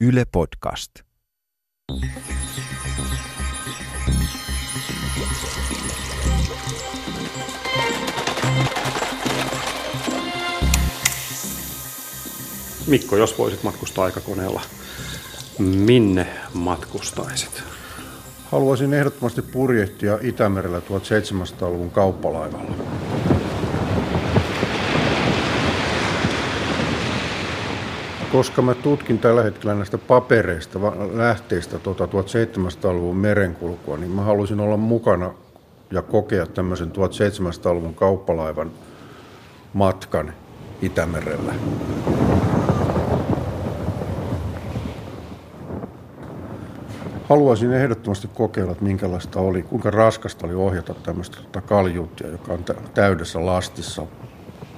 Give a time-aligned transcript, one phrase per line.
[0.00, 0.90] Yle Podcast.
[12.86, 14.62] Mikko, jos voisit matkustaa aikakoneella,
[15.58, 17.62] minne matkustaisit?
[18.52, 22.74] Haluaisin ehdottomasti purjehtia Itämerellä 1700-luvun kauppalaivalla.
[28.32, 30.78] Koska mä tutkin tällä hetkellä näistä papereista,
[31.12, 35.34] lähteistä tuota 1700-luvun merenkulkua, niin mä haluaisin olla mukana
[35.90, 38.70] ja kokea tämmöisen 1700-luvun kauppalaivan
[39.72, 40.32] matkan
[40.82, 41.54] Itämerellä.
[47.28, 52.64] Haluaisin ehdottomasti kokeilla, että minkälaista oli, kuinka raskasta oli ohjata tämmöistä tota kaljuuttia, joka on
[52.94, 54.06] täydessä lastissa,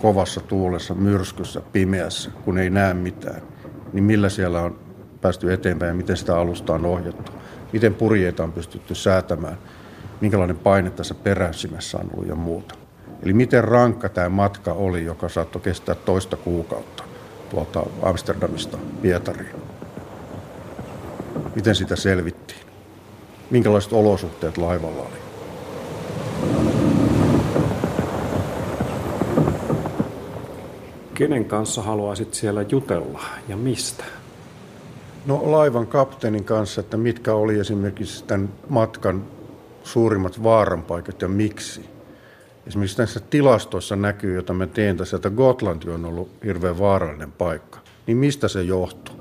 [0.03, 3.43] kovassa tuulessa, myrskyssä, pimeässä, kun ei näe mitään.
[3.93, 4.79] Niin millä siellä on
[5.21, 7.33] päästy eteenpäin ja miten sitä alusta on ohjattu.
[7.73, 9.59] Miten purjeita on pystytty säätämään,
[10.21, 12.75] minkälainen paine tässä peräsimessä on ollut ja muuta.
[13.23, 17.05] Eli miten rankka tämä matka oli, joka saattoi kestää toista kuukautta
[17.51, 19.71] tuolta Amsterdamista Pietariin
[21.55, 22.61] miten sitä selvittiin,
[23.51, 25.30] minkälaiset olosuhteet laivalla oli.
[31.21, 34.05] Kenen kanssa haluaisit siellä jutella ja mistä?
[35.27, 39.25] No laivan kapteenin kanssa, että mitkä oli esimerkiksi tämän matkan
[39.83, 41.85] suurimmat vaaranpaikat ja miksi.
[42.67, 47.79] Esimerkiksi näissä tilastoissa näkyy, jota mä teen tässä, että Gotlanti on ollut hirveän vaarallinen paikka.
[48.07, 49.15] Niin mistä se johtuu?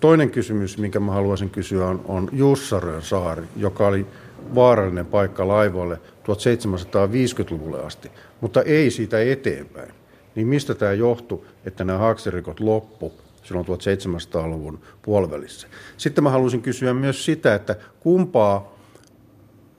[0.00, 4.06] Toinen kysymys, minkä mä haluaisin kysyä, on, on Jussarön saari, joka oli
[4.54, 10.01] vaarallinen paikka laivoille 1750-luvulle asti, mutta ei siitä eteenpäin.
[10.34, 15.68] Niin mistä tämä johtuu, että nämä haaksirikot loppu silloin 1700-luvun puolivälissä?
[15.96, 18.72] Sitten mä haluaisin kysyä myös sitä, että kumpaa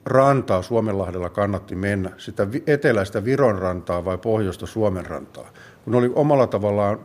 [0.06, 5.50] rantaa Suomenlahdella kannatti mennä, sitä eteläistä Viron rantaa vai pohjoista Suomen rantaa,
[5.84, 6.98] kun oli omalla tavallaan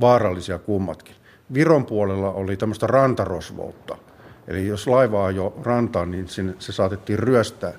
[0.00, 1.14] vaarallisia kummatkin.
[1.54, 3.96] Viron puolella oli tämmöistä rantarosvoutta.
[4.48, 7.72] Eli jos laiva jo rantaan, niin sinne se saatettiin ryöstää.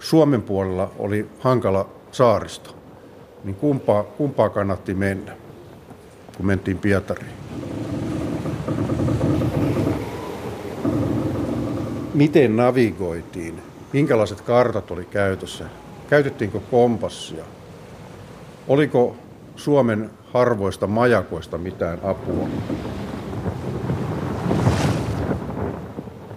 [0.00, 2.77] Suomen puolella oli hankala saaristo.
[3.44, 5.32] Niin kumpaa, kumpaa kannatti mennä,
[6.36, 7.32] kun mentiin Pietariin?
[12.14, 13.62] Miten navigoitiin?
[13.92, 15.64] Minkälaiset kartat oli käytössä?
[16.10, 17.44] Käytettiinkö kompassia?
[18.68, 19.16] Oliko
[19.56, 22.48] Suomen harvoista majakoista mitään apua.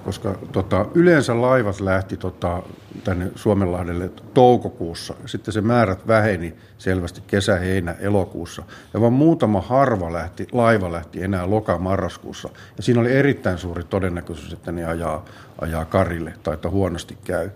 [0.06, 2.64] Koska tota, yleensä laivat lähti tota,
[3.04, 5.14] tänne Suomenlahdelle toukokuussa.
[5.26, 8.64] Sitten se määrät väheni selvästi kesä, heinä, elokuussa.
[8.94, 12.50] Ja vain muutama harva lähti, laiva lähti enää loka-marraskuussa.
[12.78, 15.26] Ja siinä oli erittäin suuri todennäköisyys, että ne ajaa,
[15.62, 17.50] ajaa karille tai että huonosti käy.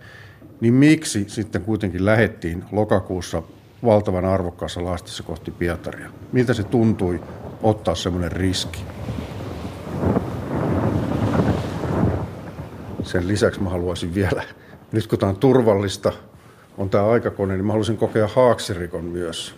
[0.62, 3.44] Niin miksi sitten kuitenkin lähettiin lokakuussa
[3.86, 6.10] valtavan arvokkaassa lastissa kohti Pietaria.
[6.32, 7.22] Miltä se tuntui
[7.64, 8.86] ottaa semmoinen riski?
[13.04, 14.44] Sen lisäksi mä haluaisin vielä,
[14.96, 16.12] nyt kun tämä on turvallista,
[16.78, 19.56] on tämä aikakone, niin mä haluaisin kokea haaksirikon myös.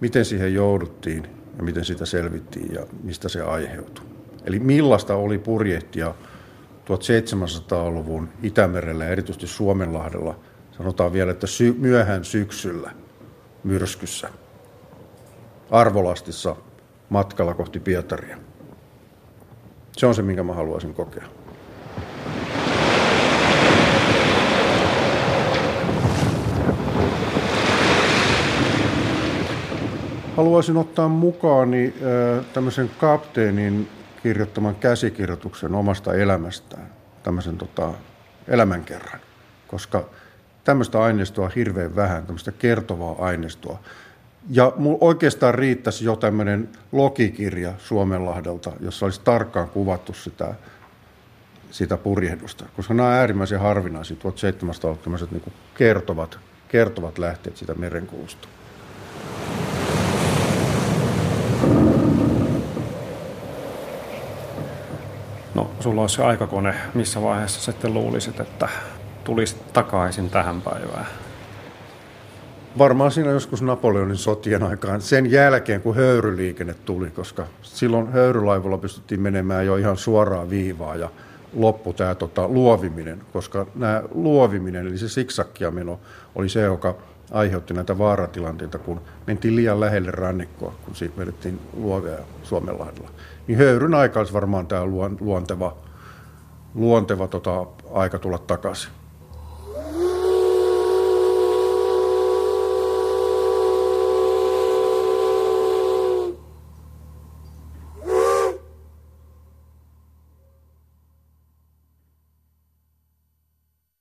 [0.00, 1.26] Miten siihen jouduttiin
[1.56, 4.04] ja miten sitä selvittiin ja mistä se aiheutui.
[4.44, 6.14] Eli millaista oli purjehtia
[6.84, 10.38] 1700-luvun Itämerellä ja erityisesti Suomenlahdella–
[10.76, 12.90] sanotaan vielä, että sy- myöhään syksyllä
[13.64, 14.30] myrskyssä
[15.70, 16.56] Arvolastissa
[17.08, 18.38] matkalla kohti Pietaria.
[19.96, 21.24] Se on se, minkä mä haluaisin kokea.
[30.36, 31.94] Haluaisin ottaa mukaani
[32.52, 33.88] tämmöisen kapteenin
[34.22, 36.86] kirjoittaman käsikirjoituksen omasta elämästään,
[37.22, 37.92] tämmöisen tota,
[38.48, 39.20] elämänkerran,
[39.68, 40.04] koska
[40.64, 43.78] tämmöistä aineistoa hirveän vähän, tämmöistä kertovaa aineistoa.
[44.50, 50.54] Ja oikeastaan riittäisi jo tämmöinen logikirja Suomenlahdelta, jossa olisi tarkkaan kuvattu sitä,
[51.70, 56.38] sitä purjehdusta, koska nämä on äärimmäisen harvinaisia 1700 tämmöiset niin kertovat,
[56.68, 58.48] kertovat lähteet sitä merenkulusta.
[65.54, 66.74] No, sulla olisi se aikakone.
[66.94, 68.68] Missä vaiheessa sitten luulisit, että
[69.24, 71.06] tulisi takaisin tähän päivään?
[72.78, 79.20] Varmaan siinä joskus Napoleonin sotien aikaan, sen jälkeen kun höyryliikenne tuli, koska silloin höyrylaivalla pystyttiin
[79.20, 81.10] menemään jo ihan suoraan viivaa ja
[81.56, 86.00] loppu tämä tota, luoviminen, koska nämä luoviminen, eli se siksakkia meno,
[86.34, 86.96] oli se, joka
[87.32, 93.10] aiheutti näitä vaaratilanteita, kun mentiin liian lähelle rannikkoa, kun siitä vedettiin luovia Suomenlahdella.
[93.46, 94.86] niin höyryn aika olisi varmaan tämä
[95.20, 95.76] luonteva,
[96.74, 98.90] luonteva tota, aika tulla takaisin.